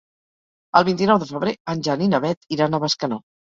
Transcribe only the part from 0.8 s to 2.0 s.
vint-i-nou de febrer en